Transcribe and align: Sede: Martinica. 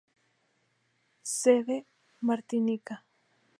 Sede: 1.41 1.85
Martinica. 2.21 3.05